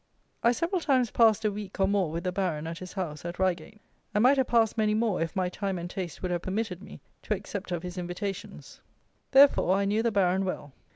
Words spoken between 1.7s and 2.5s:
or more, with the